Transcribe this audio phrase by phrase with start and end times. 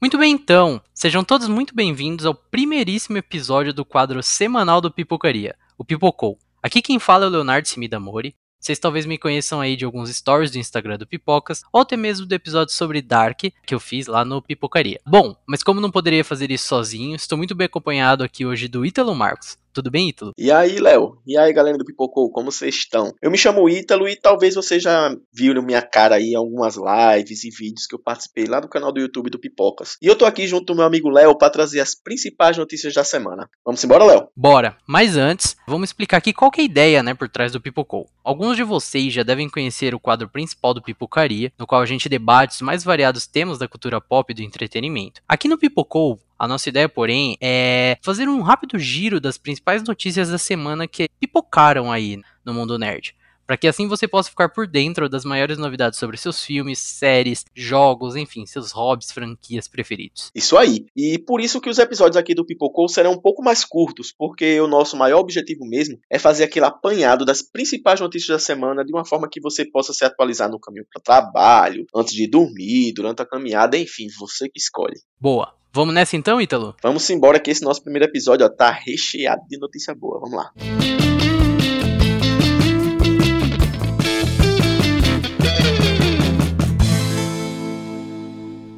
[0.00, 5.54] Muito bem, então, sejam todos muito bem-vindos ao primeiríssimo episódio do quadro semanal do Pipocaria,
[5.76, 6.38] o Pipocou.
[6.62, 8.34] Aqui quem fala é o Leonardo Simida Mori.
[8.58, 12.24] Vocês talvez me conheçam aí de alguns stories do Instagram do Pipocas, ou até mesmo
[12.24, 14.98] do episódio sobre Dark, que eu fiz lá no Pipocaria.
[15.06, 18.86] Bom, mas como não poderia fazer isso sozinho, estou muito bem acompanhado aqui hoje do
[18.86, 19.58] Ítalo Marcos.
[19.72, 20.32] Tudo bem, Ítalo?
[20.36, 21.18] E aí, Léo?
[21.26, 23.14] E aí, galera do Pipocou, como vocês estão?
[23.22, 27.44] Eu me chamo Ítalo e talvez você já viu minha cara aí em algumas lives
[27.44, 29.96] e vídeos que eu participei lá no canal do YouTube do Pipocas.
[30.02, 33.04] E eu tô aqui junto com meu amigo Léo para trazer as principais notícias da
[33.04, 33.48] semana.
[33.64, 34.28] Vamos embora, Léo?
[34.36, 34.76] Bora!
[34.86, 38.08] Mas antes, vamos explicar aqui qual é a ideia, né, por trás do Pipocou.
[38.24, 42.08] Alguns de vocês já devem conhecer o quadro principal do Pipocaria, no qual a gente
[42.08, 45.22] debate os mais variados temas da cultura pop e do entretenimento.
[45.28, 50.30] Aqui no Pipocou, a nossa ideia, porém, é fazer um rápido giro das principais notícias
[50.30, 53.14] da semana que pipocaram aí no mundo nerd.
[53.46, 57.44] Para que assim você possa ficar por dentro das maiores novidades sobre seus filmes, séries,
[57.54, 60.30] jogos, enfim, seus hobbies, franquias preferidos.
[60.34, 60.86] Isso aí.
[60.96, 64.58] E por isso que os episódios aqui do Pipocou serão um pouco mais curtos, porque
[64.62, 68.94] o nosso maior objetivo mesmo é fazer aquele apanhado das principais notícias da semana de
[68.94, 72.94] uma forma que você possa se atualizar no caminho para o trabalho, antes de dormir,
[72.94, 74.98] durante a caminhada, enfim, você que escolhe.
[75.20, 75.59] Boa.
[75.72, 76.74] Vamos nessa então, Ítalo?
[76.82, 80.18] Vamos embora que esse nosso primeiro episódio ó, tá recheado de notícia boa.
[80.18, 80.52] Vamos lá.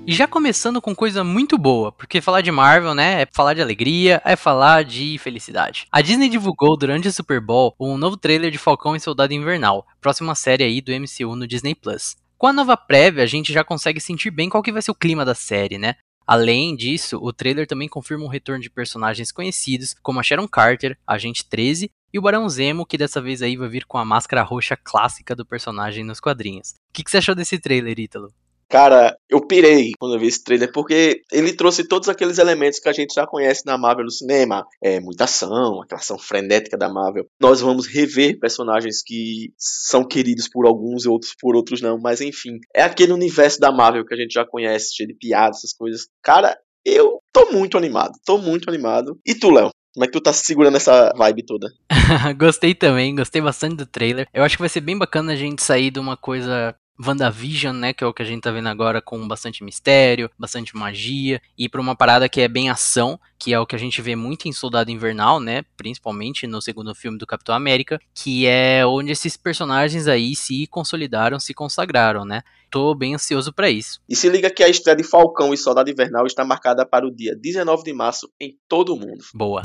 [0.06, 3.62] E já começando com coisa muito boa, porque falar de Marvel, né, é falar de
[3.62, 5.86] alegria, é falar de felicidade.
[5.90, 9.86] A Disney divulgou durante o Super Bowl um novo trailer de Falcão e Soldado Invernal,
[9.98, 12.16] próxima série aí do MCU no Disney Plus.
[12.36, 14.94] Com a nova prévia, a gente já consegue sentir bem qual que vai ser o
[14.94, 15.94] clima da série, né?
[16.26, 20.98] Além disso, o trailer também confirma um retorno de personagens conhecidos, como a Sharon Carter,
[21.06, 24.42] Agente 13 e o Barão Zemo, que dessa vez aí vai vir com a máscara
[24.42, 26.70] roxa clássica do personagem nos quadrinhos.
[26.70, 28.32] O que, que você achou desse trailer, Ítalo?
[28.72, 32.88] Cara, eu pirei quando eu vi esse trailer, porque ele trouxe todos aqueles elementos que
[32.88, 34.66] a gente já conhece na Marvel no cinema.
[34.82, 37.26] É muita ação, aquela ação frenética da Marvel.
[37.38, 42.22] Nós vamos rever personagens que são queridos por alguns e outros por outros não, mas
[42.22, 42.60] enfim.
[42.74, 46.06] É aquele universo da Marvel que a gente já conhece, cheio de piadas, essas coisas.
[46.22, 49.20] Cara, eu tô muito animado, tô muito animado.
[49.26, 49.68] E tu, Léo?
[49.94, 51.68] Como é que tu tá segurando essa vibe toda?
[52.38, 54.26] gostei também, gostei bastante do trailer.
[54.32, 57.92] Eu acho que vai ser bem bacana a gente sair de uma coisa WandaVision, né,
[57.92, 61.68] que é o que a gente tá vendo agora com bastante mistério, bastante magia, e
[61.68, 64.46] para uma parada que é bem ação, que é o que a gente vê muito
[64.46, 69.36] em Soldado Invernal, né, principalmente no segundo filme do Capitão América, que é onde esses
[69.36, 72.42] personagens aí se consolidaram, se consagraram, né?
[72.70, 74.00] Tô bem ansioso para isso.
[74.08, 77.10] E se liga que a estreia de Falcão e Soldado Invernal está marcada para o
[77.10, 79.22] dia 19 de março em todo o mundo.
[79.34, 79.62] Boa.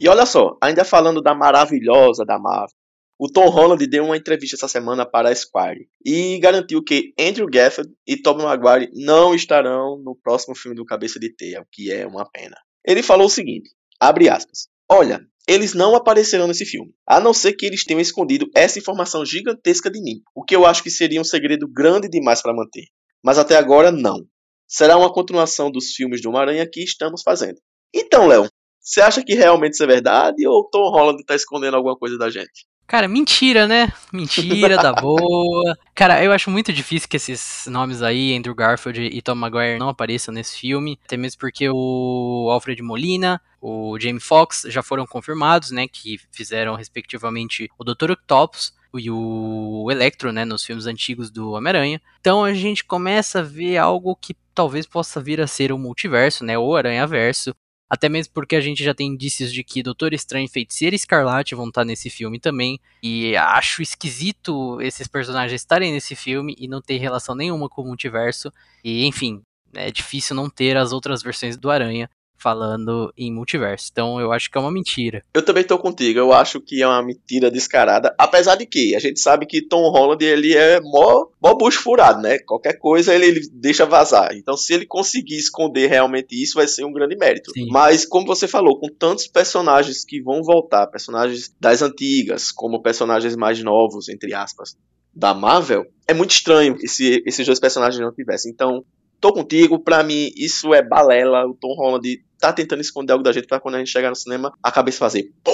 [0.00, 2.77] E olha só, ainda falando da maravilhosa da Marvel,
[3.18, 7.48] o Tom Holland deu uma entrevista essa semana para a Esquire e garantiu que Andrew
[7.48, 11.90] Garfield e Tobey Maguire não estarão no próximo filme do Cabeça de Teia, o que
[11.90, 12.56] é uma pena.
[12.86, 13.70] Ele falou o seguinte,
[14.00, 18.48] abre aspas, Olha, eles não aparecerão nesse filme, a não ser que eles tenham escondido
[18.54, 22.40] essa informação gigantesca de mim, o que eu acho que seria um segredo grande demais
[22.40, 22.84] para manter.
[23.22, 24.26] Mas até agora, não.
[24.66, 27.58] Será uma continuação dos filmes do Homem-Aranha que estamos fazendo.
[27.94, 28.48] Então, Léo,
[28.80, 32.30] você acha que realmente isso é verdade ou Tom Holland está escondendo alguma coisa da
[32.30, 32.66] gente?
[32.88, 33.92] Cara, mentira, né?
[34.10, 35.76] Mentira da boa.
[35.94, 39.90] Cara, eu acho muito difícil que esses nomes aí, Andrew Garfield e Tom Maguire, não
[39.90, 40.98] apareçam nesse filme.
[41.04, 45.86] Até mesmo porque o Alfred Molina, o Jamie Foxx já foram confirmados, né?
[45.86, 48.12] Que fizeram, respectivamente, o Dr.
[48.12, 50.46] Octopus e o Electro, né?
[50.46, 52.00] Nos filmes antigos do Homem-Aranha.
[52.20, 56.42] Então a gente começa a ver algo que talvez possa vir a ser o multiverso,
[56.42, 56.56] né?
[56.56, 57.54] O Aranha-Verso.
[57.88, 61.54] Até mesmo porque a gente já tem indícios de que Doutor Estranho e Feiticeira Escarlate
[61.54, 62.78] vão estar nesse filme também.
[63.02, 67.86] E acho esquisito esses personagens estarem nesse filme e não ter relação nenhuma com o
[67.86, 68.52] multiverso.
[68.84, 69.42] E enfim,
[69.74, 73.88] é difícil não ter as outras versões do Aranha falando em multiverso.
[73.90, 75.24] Então eu acho que é uma mentira.
[75.34, 76.18] Eu também tô contigo.
[76.18, 78.14] Eu acho que é uma mentira descarada.
[78.16, 82.22] Apesar de que a gente sabe que Tom Holland ele é mó, mó bucho furado,
[82.22, 82.38] né?
[82.38, 84.34] Qualquer coisa ele, ele deixa vazar.
[84.34, 87.50] Então se ele conseguir esconder realmente isso, vai ser um grande mérito.
[87.52, 87.66] Sim.
[87.70, 93.34] Mas como você falou, com tantos personagens que vão voltar, personagens das antigas, como personagens
[93.34, 94.76] mais novos, entre aspas,
[95.14, 98.52] da Marvel, é muito estranho se esses dois personagens não tivessem.
[98.52, 98.84] Então,
[99.20, 101.46] tô contigo, pra mim isso é balela.
[101.46, 104.16] O Tom Holland tá tentando esconder algo da gente para quando a gente chegar no
[104.16, 105.52] cinema, a cabeça fazer pô,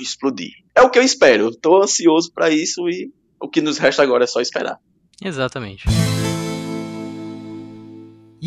[0.00, 0.52] explodir.
[0.74, 1.50] É o que eu espero.
[1.50, 3.10] Tô ansioso para isso e
[3.40, 4.78] o que nos resta agora é só esperar.
[5.22, 5.86] Exatamente.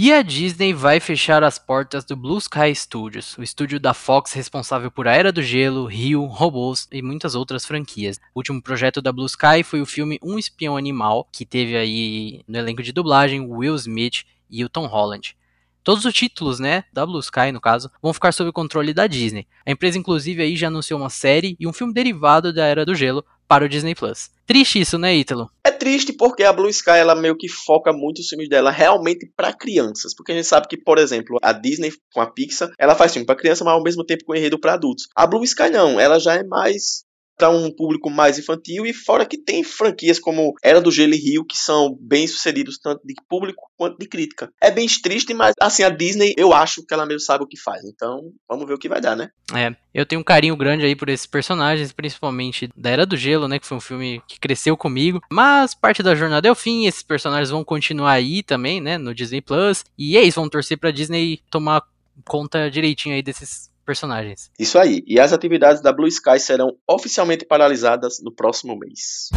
[0.01, 4.31] E a Disney vai fechar as portas do Blue Sky Studios, o estúdio da Fox
[4.33, 8.17] responsável por A Era do Gelo, Rio, Robôs e muitas outras franquias.
[8.33, 12.43] O último projeto da Blue Sky foi o filme Um Espião Animal, que teve aí
[12.47, 15.35] no elenco de dublagem Will Smith e o Tom Holland.
[15.83, 19.07] Todos os títulos, né, da Blue Sky no caso, vão ficar sob o controle da
[19.07, 19.47] Disney.
[19.65, 22.93] A empresa inclusive aí já anunciou uma série e um filme derivado da Era do
[22.93, 24.29] Gelo para o Disney Plus.
[24.45, 25.49] Triste isso, né, Ítalo?
[25.65, 29.31] É triste porque a Blue Sky ela meio que foca muito os filmes dela realmente
[29.35, 32.95] para crianças, porque a gente sabe que, por exemplo, a Disney com a Pixar, ela
[32.95, 35.07] faz filme para criança, mas ao mesmo tempo com enredo para adultos.
[35.15, 37.03] A Blue Sky não, ela já é mais
[37.39, 41.17] para um público mais infantil e fora que tem franquias como Era do Gelo e
[41.17, 44.51] Rio que são bem sucedidos tanto de público quanto de crítica.
[44.61, 47.57] É bem triste, mas assim a Disney eu acho que ela mesmo sabe o que
[47.57, 47.81] faz.
[47.85, 49.29] Então vamos ver o que vai dar, né?
[49.55, 53.47] É, eu tenho um carinho grande aí por esses personagens, principalmente da Era do Gelo,
[53.47, 55.21] né, que foi um filme que cresceu comigo.
[55.31, 59.15] Mas parte da jornada é o fim, esses personagens vão continuar aí também, né, no
[59.15, 59.85] Disney Plus.
[59.97, 61.83] E é isso, vão torcer para Disney tomar
[62.25, 64.51] conta direitinho aí desses personagens.
[64.59, 65.03] Isso aí.
[65.07, 69.29] E as atividades da Blue Sky serão oficialmente paralisadas no próximo mês.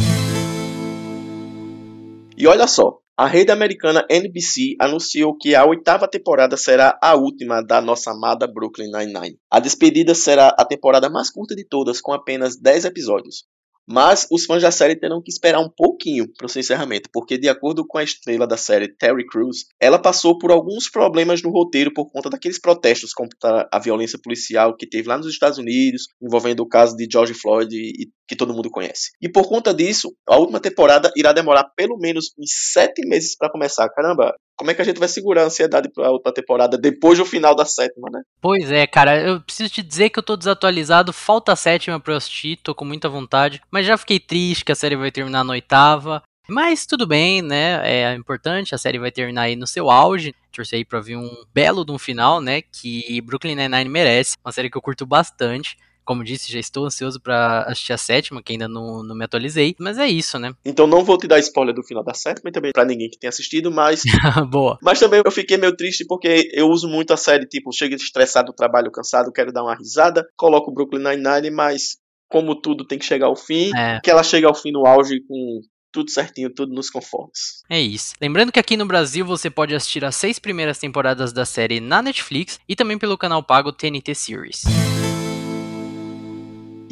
[2.37, 7.61] E olha só, a rede americana NBC anunciou que a oitava temporada será a última
[7.61, 9.39] da nossa amada Brooklyn Nine-Nine.
[9.49, 13.45] A despedida será a temporada mais curta de todas, com apenas 10 episódios.
[13.87, 17.37] Mas os fãs da série terão que esperar um pouquinho para o seu encerramento, porque,
[17.37, 21.49] de acordo com a estrela da série, Terry Crews, ela passou por alguns problemas no
[21.49, 26.07] roteiro por conta daqueles protestos contra a violência policial que teve lá nos Estados Unidos,
[26.21, 29.11] envolvendo o caso de George Floyd e que todo mundo conhece.
[29.21, 33.51] E por conta disso, a última temporada irá demorar pelo menos uns sete meses para
[33.51, 33.89] começar.
[33.89, 37.17] Caramba, como é que a gente vai segurar a ansiedade para a outra temporada depois
[37.17, 38.21] do final da sétima, né?
[38.41, 42.13] Pois é, cara, eu preciso te dizer que eu tô desatualizado, falta a sétima pra
[42.13, 45.43] eu assistir, tô com muita vontade, mas já fiquei triste que a série vai terminar
[45.43, 46.21] na oitava.
[46.49, 47.79] Mas tudo bem, né?
[47.83, 50.35] É importante, a série vai terminar aí no seu auge.
[50.51, 52.61] Torcer aí pra vir um belo de um final, né?
[52.61, 54.35] Que Brooklyn Nine-Nine merece.
[54.43, 55.77] Uma série que eu curto bastante.
[56.05, 59.75] Como disse, já estou ansioso para assistir a sétima, que ainda não, não me atualizei.
[59.79, 60.53] Mas é isso, né?
[60.65, 63.17] Então não vou te dar spoiler do final da sétima, e também para ninguém que
[63.17, 64.03] tenha assistido, mas.
[64.49, 64.77] Boa.
[64.81, 68.51] Mas também eu fiquei meio triste porque eu uso muito a série, tipo, chego estressado
[68.51, 71.97] do trabalho, cansado, quero dar uma risada, coloco o Brooklyn Nine-Nine, mas
[72.29, 73.99] como tudo tem que chegar ao fim, É.
[74.03, 75.61] que ela chega ao fim no auge com
[75.91, 77.61] tudo certinho, tudo nos conformes.
[77.69, 78.15] É isso.
[78.19, 82.01] Lembrando que aqui no Brasil você pode assistir as seis primeiras temporadas da série na
[82.01, 84.63] Netflix e também pelo canal pago TNT Series.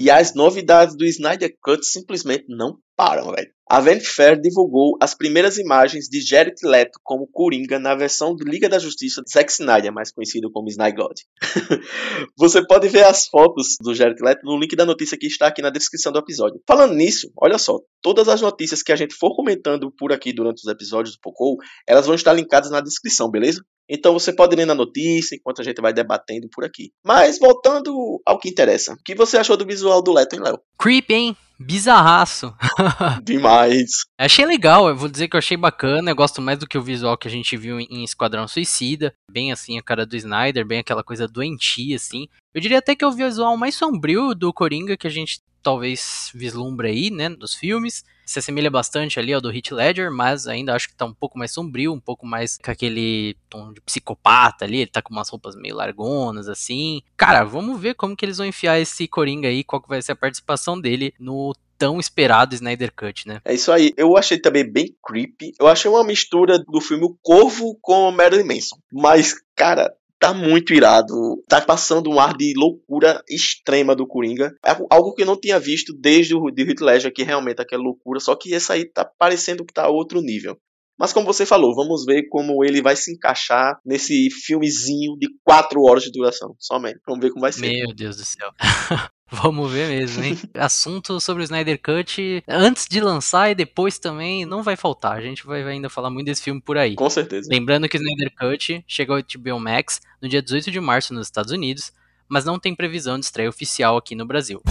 [0.02, 3.52] E as novidades do Snyder Cut simplesmente não param, velho.
[3.70, 8.44] A Vanity Fair divulgou as primeiras imagens de Jared Leto como Coringa na versão do
[8.44, 11.18] Liga da Justiça de Zack Snyder, mais conhecido como Snyder God.
[12.36, 15.62] Você pode ver as fotos do Jared Leto no link da notícia que está aqui
[15.62, 16.60] na descrição do episódio.
[16.68, 20.64] Falando nisso, olha só, todas as notícias que a gente for comentando por aqui durante
[20.66, 21.58] os episódios do Poco,
[21.88, 23.64] elas vão estar linkadas na descrição, beleza?
[23.92, 26.94] Então você pode ler na notícia enquanto a gente vai debatendo por aqui.
[27.06, 30.60] Mas voltando ao que interessa, o que você achou do visual do Leto, hein, Léo?
[30.80, 31.36] Creep, hein?
[31.60, 32.56] Bizarraço.
[33.22, 34.06] Demais.
[34.18, 36.10] Achei legal, eu vou dizer que eu achei bacana.
[36.10, 39.14] Eu gosto mais do que o visual que a gente viu em Esquadrão Suicida.
[39.30, 42.28] Bem assim a cara do Snyder, bem aquela coisa doentia, assim.
[42.54, 46.32] Eu diria até que é o visual mais sombrio do Coringa que a gente talvez
[46.34, 48.04] vislumbra aí, né, dos filmes.
[48.26, 51.38] Se assemelha bastante ali ao do Heath Ledger, mas ainda acho que tá um pouco
[51.38, 55.30] mais sombrio, um pouco mais com aquele tom de psicopata ali, ele tá com umas
[55.30, 57.02] roupas meio largonas, assim.
[57.18, 60.14] Cara, vamos ver como que eles vão enfiar esse Coringa aí, qual que vai ser
[60.14, 63.42] a participação dele no tão esperado Snyder Cut, né?
[63.44, 63.92] É isso aí.
[63.98, 65.52] Eu achei também bem creepy.
[65.60, 68.78] Eu achei uma mistura do filme O Corvo com Marilyn Manson.
[68.94, 69.92] Mas, cara,
[70.22, 71.44] tá muito irado.
[71.50, 74.54] Tá passando um ar de loucura extrema do Coringa.
[74.64, 77.64] É algo que eu não tinha visto desde o de Heath Ledger, que realmente é
[77.64, 78.20] aquela loucura.
[78.20, 80.56] Só que esse aí tá parecendo que tá outro nível.
[81.00, 85.82] Mas como você falou, vamos ver como ele vai se encaixar nesse filmezinho de 4
[85.82, 87.00] horas de duração, somente.
[87.08, 87.68] Vamos ver como vai ser.
[87.68, 88.52] Meu Deus do céu.
[89.42, 90.38] Vamos ver mesmo, hein?
[90.54, 95.18] Assunto sobre o Snyder Cut, antes de lançar e depois também, não vai faltar.
[95.18, 96.96] A gente vai ainda falar muito desse filme por aí.
[96.96, 97.48] Com certeza.
[97.50, 101.28] Lembrando que o Snyder Cut chegou ao HBO Max no dia 18 de março nos
[101.28, 101.94] Estados Unidos,
[102.28, 104.62] mas não tem previsão de estreia oficial aqui no Brasil.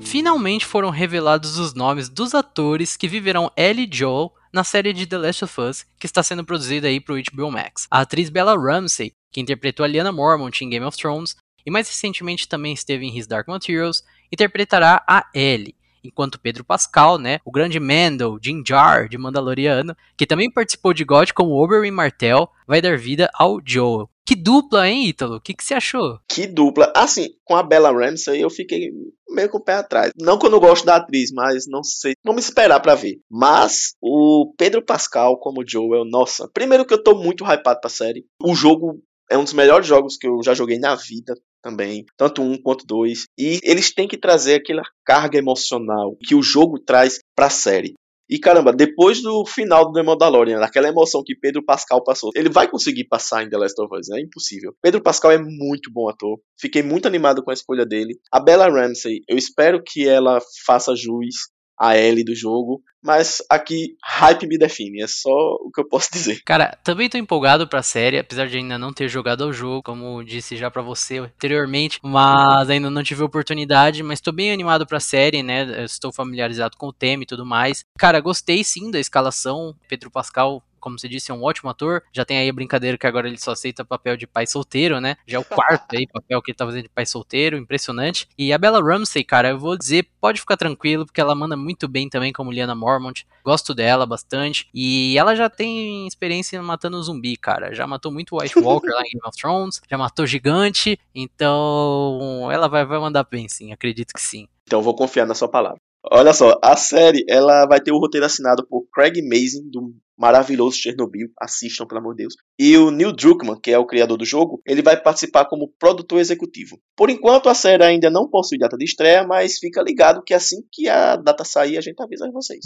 [0.00, 5.18] Finalmente foram revelados os nomes dos atores que viverão Ellie Joel na série de The
[5.18, 7.86] Last of Us, que está sendo produzida aí para o HBO Max.
[7.90, 11.36] A atriz Bella Ramsey, que interpretou a Lyanna Mormont em Game of Thrones,
[11.68, 17.18] e mais recentemente também esteve em His Dark Materials, interpretará a Ellie, enquanto Pedro Pascal,
[17.18, 21.90] né, o grande Mandel, Jim Jar, de Mandaloriano, que também participou de God como Oberyn
[21.90, 24.08] Martell, vai dar vida ao Joel.
[24.24, 25.36] Que dupla, hein, Ítalo?
[25.36, 26.18] O que, que você achou?
[26.26, 26.90] Que dupla.
[26.96, 28.90] Assim, com a Bella Ramsey eu fiquei
[29.28, 30.10] meio com o pé atrás.
[30.18, 32.14] Não que eu não gosto da atriz, mas não sei.
[32.24, 33.20] Vamos esperar pra ver.
[33.30, 36.48] Mas o Pedro Pascal como Joel, nossa.
[36.52, 38.26] Primeiro que eu tô muito hypado pra série.
[38.42, 42.42] O jogo é um dos melhores jogos que eu já joguei na vida também, tanto
[42.42, 43.26] um quanto dois.
[43.38, 47.94] E eles têm que trazer aquela carga emocional que o jogo traz pra série.
[48.30, 52.50] E caramba, depois do final do The Mandalorian, naquela emoção que Pedro Pascal passou, ele
[52.50, 54.18] vai conseguir passar em The Last of Us, né?
[54.18, 54.74] é impossível.
[54.82, 58.18] Pedro Pascal é muito bom ator, fiquei muito animado com a escolha dele.
[58.30, 61.36] A Bella Ramsey, eu espero que ela faça juiz
[61.78, 66.10] a L do jogo, mas aqui hype me define, é só o que eu posso
[66.12, 66.42] dizer.
[66.44, 70.24] Cara, também tô empolgado pra série, apesar de ainda não ter jogado o jogo, como
[70.24, 74.98] disse já para você anteriormente, mas ainda não tive oportunidade, mas tô bem animado pra
[75.00, 75.84] série, né?
[75.84, 77.84] estou familiarizado com o tema e tudo mais.
[77.98, 79.74] Cara, gostei sim da escalação.
[79.88, 82.02] Pedro Pascal como você disse, é um ótimo ator.
[82.12, 85.16] Já tem aí a brincadeira que agora ele só aceita papel de pai solteiro, né?
[85.26, 88.28] Já é o quarto aí papel que ele tá fazendo de pai solteiro, impressionante.
[88.36, 91.88] E a Bella Ramsey, cara, eu vou dizer, pode ficar tranquilo, porque ela manda muito
[91.88, 93.26] bem também como Liana Mormont.
[93.44, 94.68] Gosto dela bastante.
[94.74, 97.74] E ela já tem experiência matando zumbi, cara.
[97.74, 100.98] Já matou muito White Walker lá em Game of Thrones, já matou gigante.
[101.14, 103.72] Então, ela vai, vai mandar bem, sim.
[103.72, 104.48] Acredito que sim.
[104.64, 105.78] Então, vou confiar na sua palavra.
[106.10, 110.76] Olha só, a série ela vai ter o roteiro assinado por Craig Mazin, do maravilhoso
[110.76, 112.34] Chernobyl, assistam pelo amor de Deus.
[112.58, 116.18] E o Neil Druckmann, que é o criador do jogo, ele vai participar como produtor
[116.18, 116.80] executivo.
[116.96, 120.62] Por enquanto a série ainda não possui data de estreia, mas fica ligado que assim
[120.72, 122.64] que a data sair a gente avisa vocês.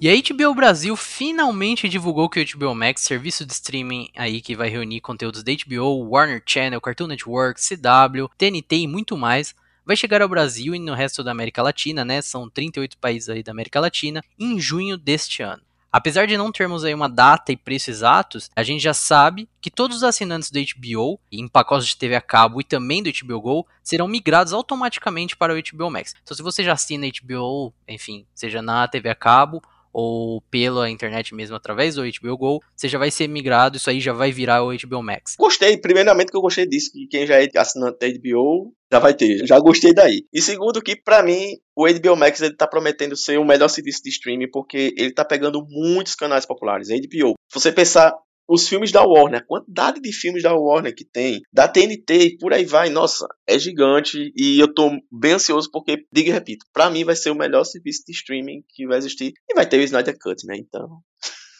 [0.00, 4.56] E a HBO Brasil finalmente divulgou que o HBO Max, serviço de streaming aí que
[4.56, 9.96] vai reunir conteúdos da HBO, Warner Channel, Cartoon Network, CW, TNT e muito mais, vai
[9.96, 12.22] chegar ao Brasil e no resto da América Latina, né?
[12.22, 15.62] São 38 países aí da América Latina, em junho deste ano.
[15.92, 19.70] Apesar de não termos aí uma data e preço exatos, a gente já sabe que
[19.70, 23.40] todos os assinantes do HBO, em pacotes de TV a cabo e também do HBO
[23.42, 26.14] Go, serão migrados automaticamente para o HBO Max.
[26.22, 29.62] Então se você já assina HBO, enfim, seja na TV a cabo
[29.92, 34.00] ou pela internet mesmo através do HBO Go, você já vai ser migrado, isso aí
[34.00, 35.36] já vai virar o HBO Max.
[35.38, 39.14] Gostei, primeiramente que eu gostei disso, que quem já é assinante da HBO já vai
[39.14, 40.24] ter, já gostei daí.
[40.32, 44.02] E segundo que para mim o HBO Max ele tá prometendo ser o melhor serviço
[44.02, 47.34] de streaming porque ele tá pegando muitos canais populares, HBO.
[47.48, 48.14] Se você pensar
[48.52, 52.36] os filmes da Warner, a quantidade de filmes da Warner que tem, da TNT e
[52.36, 56.66] por aí vai, nossa, é gigante e eu tô bem ansioso porque, digo e repito,
[56.70, 59.78] pra mim vai ser o melhor serviço de streaming que vai existir e vai ter
[59.78, 60.58] o Snyder Cut, né?
[60.58, 60.98] Então.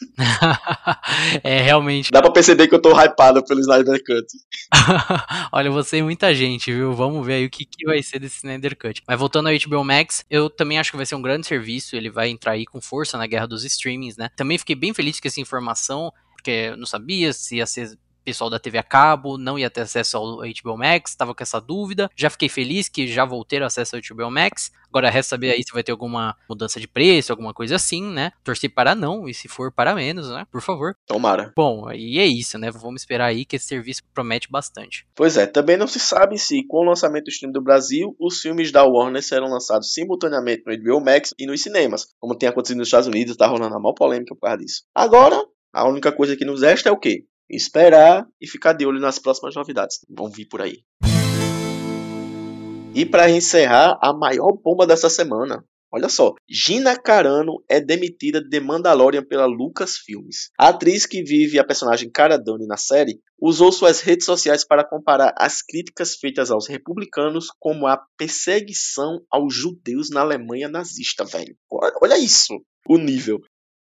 [1.42, 2.11] é, realmente.
[2.11, 4.26] Dá pra perceber que eu tô hypado pelo Snyder Cut.
[5.52, 6.92] Olha, você e muita gente, viu?
[6.92, 9.02] Vamos ver aí o que, que vai ser desse Snyder Cut.
[9.06, 11.96] Mas voltando ao HBO Max, eu também acho que vai ser um grande serviço.
[11.96, 14.28] Ele vai entrar aí com força na guerra dos streamings, né?
[14.37, 18.50] Também fiquei bem feliz com essa informação porque eu não sabia se ia ser pessoal
[18.50, 22.11] da TV a cabo, não ia ter acesso ao HBO Max, estava com essa dúvida.
[22.16, 24.70] Já fiquei feliz que já vou ter acesso ao HBO Max.
[24.88, 28.30] Agora resta saber aí se vai ter alguma mudança de preço, alguma coisa assim, né?
[28.44, 30.46] Torcer para não, e se for para menos, né?
[30.52, 30.94] Por favor.
[31.06, 31.50] Tomara.
[31.56, 32.70] Bom, e é isso, né?
[32.70, 35.06] Vamos esperar aí que esse serviço promete bastante.
[35.14, 38.40] Pois é, também não se sabe se com o lançamento do stream do Brasil, os
[38.40, 42.76] filmes da Warner serão lançados simultaneamente no HBO Max e nos cinemas, como tem acontecido
[42.76, 44.82] nos Estados Unidos, tá rolando a maior polêmica por causa disso.
[44.94, 47.24] Agora, a única coisa que nos resta é o quê?
[47.48, 50.00] Esperar e ficar de olho nas próximas novidades.
[50.08, 50.82] Vão vir por aí.
[52.94, 55.64] E para encerrar, a maior bomba dessa semana.
[55.94, 60.50] Olha só, Gina Carano é demitida de Mandalorian pela Lucasfilmes.
[60.58, 64.88] A atriz que vive a personagem Cara Dune na série usou suas redes sociais para
[64.88, 71.54] comparar as críticas feitas aos republicanos como a perseguição aos judeus na Alemanha nazista, velho.
[71.70, 73.38] Olha isso, o nível.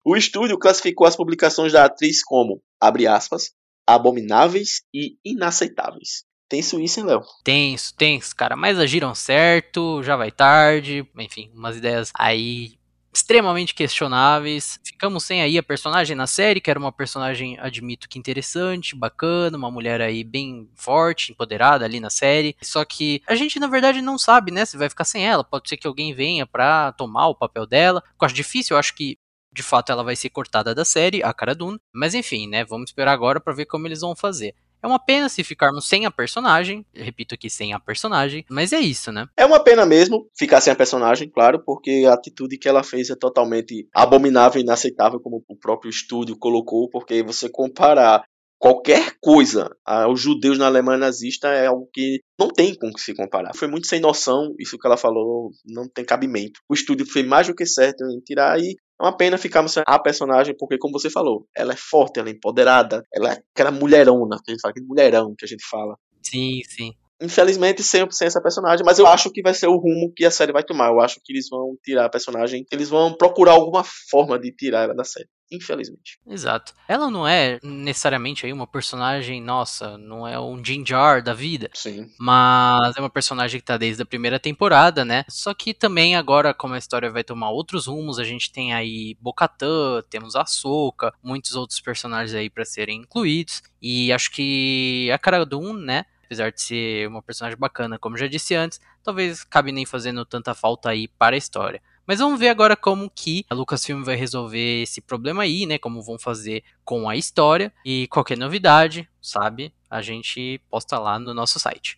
[0.07, 3.53] O estúdio classificou as publicações da atriz como, abre aspas,
[3.87, 6.25] abomináveis e inaceitáveis.
[6.47, 7.23] Tenso isso, hein, Léo?
[7.43, 8.55] Tenso, tenso, cara.
[8.55, 11.03] Mas agiram certo, já vai tarde.
[11.17, 12.77] Enfim, umas ideias aí
[13.11, 14.79] extremamente questionáveis.
[14.85, 19.57] Ficamos sem aí a personagem na série, que era uma personagem, admito que interessante, bacana,
[19.57, 22.55] uma mulher aí bem forte, empoderada ali na série.
[22.61, 25.43] Só que a gente, na verdade, não sabe, né, se vai ficar sem ela.
[25.43, 28.03] Pode ser que alguém venha pra tomar o papel dela.
[28.21, 29.17] Eu acho difícil, eu acho que
[29.55, 31.79] de fato ela vai ser cortada da série, a Cara Dune.
[31.93, 32.65] Mas enfim, né?
[32.65, 34.53] Vamos esperar agora para ver como eles vão fazer.
[34.83, 38.79] É uma pena se ficarmos sem a personagem, repito aqui, sem a personagem, mas é
[38.79, 39.27] isso, né?
[39.35, 43.09] É uma pena mesmo ficar sem a personagem, claro, porque a atitude que ela fez
[43.09, 48.23] é totalmente abominável e inaceitável, como o próprio estúdio colocou, porque você comparar
[48.59, 53.13] qualquer coisa aos judeus na Alemanha nazista é algo que não tem com que se
[53.13, 53.55] comparar.
[53.55, 56.59] Foi muito sem noção, isso que ela falou não tem cabimento.
[56.69, 59.83] O estúdio fez mais do que certo em tirar e é uma pena ficarmos sem
[59.85, 63.71] a personagem, porque, como você falou, ela é forte, ela é empoderada, ela é aquela
[63.71, 65.97] mulherona, que a gente fala, aquele mulherão que a gente fala.
[66.23, 66.93] Sim, sim.
[67.21, 70.31] Infelizmente, sem, sem essa personagem, mas eu acho que vai ser o rumo que a
[70.31, 70.89] série vai tomar.
[70.89, 74.83] Eu acho que eles vão tirar a personagem, eles vão procurar alguma forma de tirar
[74.83, 76.19] ela da série infelizmente.
[76.27, 76.73] Exato.
[76.87, 81.69] Ela não é necessariamente aí uma personagem, nossa, não é um Jin Jar da vida.
[81.73, 82.09] Sim.
[82.19, 85.23] Mas é uma personagem que tá desde a primeira temporada, né?
[85.29, 89.15] Só que também agora, como a história vai tomar outros rumos, a gente tem aí
[89.19, 93.61] Bocatã, temos a Soca, muitos outros personagens aí para serem incluídos.
[93.81, 96.05] E acho que a Cara Dune, né?
[96.25, 100.53] Apesar de ser uma personagem bacana, como já disse antes, talvez cabe nem fazendo tanta
[100.53, 101.81] falta aí para a história.
[102.07, 105.79] Mas vamos ver agora como que a Lucasfilm vai resolver esse problema aí, né?
[105.79, 107.73] Como vão fazer com a história.
[107.83, 109.73] E qualquer novidade, sabe?
[109.89, 111.97] A gente posta lá no nosso site.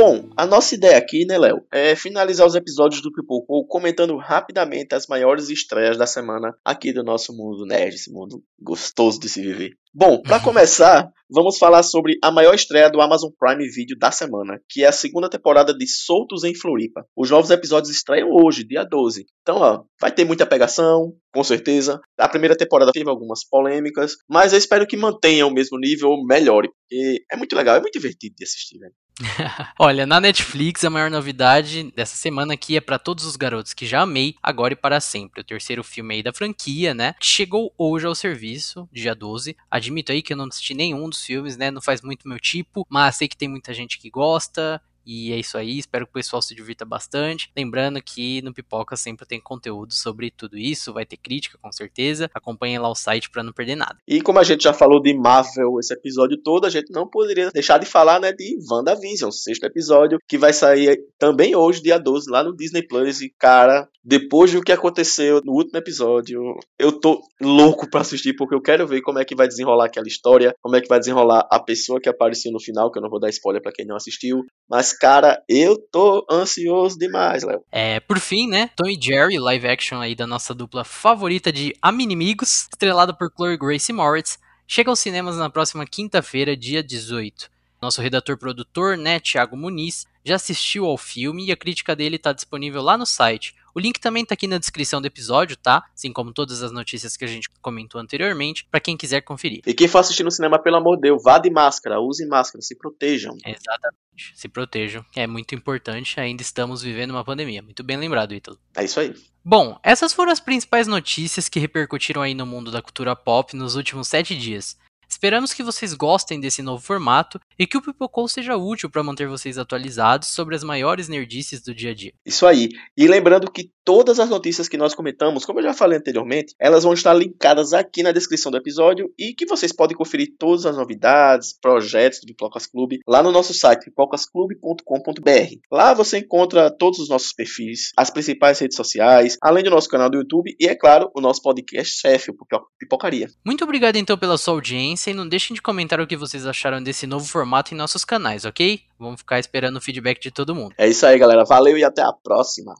[0.00, 4.94] Bom, a nossa ideia aqui, né, Léo, é finalizar os episódios do Pipocou comentando rapidamente
[4.94, 9.40] as maiores estreias da semana aqui do nosso mundo nerd, esse mundo gostoso de se
[9.42, 9.72] viver.
[9.92, 14.60] Bom, para começar, vamos falar sobre a maior estreia do Amazon Prime Video da semana,
[14.68, 17.04] que é a segunda temporada de Soltos em Floripa.
[17.16, 19.26] Os novos episódios estreiam hoje, dia 12.
[19.42, 22.00] Então, ó, vai ter muita pegação, com certeza.
[22.16, 26.24] A primeira temporada teve algumas polêmicas, mas eu espero que mantenha o mesmo nível ou
[26.24, 28.94] melhore, porque é muito legal, é muito divertido de assistir, velho.
[29.78, 33.86] Olha, na Netflix a maior novidade dessa semana aqui é para todos os garotos que
[33.86, 35.40] já amei, agora e para sempre.
[35.40, 37.14] O terceiro filme aí da franquia, né?
[37.20, 39.56] Chegou hoje ao serviço, dia 12.
[39.70, 41.70] Admito aí que eu não assisti nenhum dos filmes, né?
[41.70, 44.80] Não faz muito meu tipo, mas sei que tem muita gente que gosta.
[45.10, 47.50] E é isso aí, espero que o pessoal se divirta bastante.
[47.56, 52.30] Lembrando que no Pipoca sempre tem conteúdo sobre tudo isso, vai ter crítica com certeza.
[52.34, 53.96] Acompanhem lá o site para não perder nada.
[54.06, 57.50] E como a gente já falou de Marvel esse episódio todo, a gente não poderia
[57.50, 62.30] deixar de falar, né, de WandaVision, sexto episódio, que vai sair também hoje, dia 12,
[62.30, 63.22] lá no Disney Plus.
[63.22, 68.54] E cara, depois do que aconteceu no último episódio, eu tô louco para assistir porque
[68.54, 71.46] eu quero ver como é que vai desenrolar aquela história, como é que vai desenrolar
[71.50, 73.96] a pessoa que apareceu no final, que eu não vou dar spoiler para quem não
[73.96, 77.64] assistiu, mas cara, eu tô ansioso demais, Léo.
[77.70, 78.70] É, por fim, né?
[78.76, 83.56] Tom e Jerry, live action aí da nossa dupla favorita de Aminimigos, estrelada por Chloe
[83.56, 87.50] Grace Moritz, chega aos cinemas na próxima quinta-feira, dia 18.
[87.80, 92.82] Nosso redator-produtor, né, Thiago Muniz, já assistiu ao filme e a crítica dele está disponível
[92.82, 93.54] lá no site.
[93.74, 95.84] O link também está aqui na descrição do episódio, tá?
[95.94, 99.62] Assim como todas as notícias que a gente comentou anteriormente, para quem quiser conferir.
[99.66, 102.62] E quem for assistir no cinema, pelo amor de Deus, vá de máscara, use máscara,
[102.62, 103.36] se protejam.
[103.44, 105.04] Exatamente, se protejam.
[105.14, 107.62] É muito importante, ainda estamos vivendo uma pandemia.
[107.62, 108.58] Muito bem lembrado, Ítalo.
[108.76, 109.14] É isso aí.
[109.44, 113.76] Bom, essas foram as principais notícias que repercutiram aí no mundo da cultura pop nos
[113.76, 114.76] últimos sete dias.
[115.18, 119.26] Esperamos que vocês gostem desse novo formato e que o Pipocou seja útil para manter
[119.26, 122.12] vocês atualizados sobre as maiores nerdices do dia a dia.
[122.24, 122.68] Isso aí.
[122.96, 126.84] E lembrando que todas as notícias que nós comentamos, como eu já falei anteriormente, elas
[126.84, 130.76] vão estar linkadas aqui na descrição do episódio e que vocês podem conferir todas as
[130.76, 135.56] novidades, projetos do Pipocas Clube lá no nosso site pipocasclube.com.br.
[135.72, 140.08] Lá você encontra todos os nossos perfis, as principais redes sociais, além do nosso canal
[140.08, 142.36] do YouTube e, é claro, o nosso podcast chefe, o
[142.78, 143.28] Pipocaria.
[143.44, 146.82] Muito obrigado então pela sua audiência e não deixem de comentar o que vocês acharam
[146.82, 148.80] desse novo formato em nossos canais, ok?
[148.98, 150.74] Vamos ficar esperando o feedback de todo mundo.
[150.76, 151.44] É isso aí, galera.
[151.44, 152.74] Valeu e até a próxima.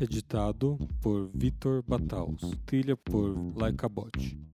[0.00, 2.40] Editado por Vitor Bataus.
[2.64, 4.38] Trilha por Laika Bot.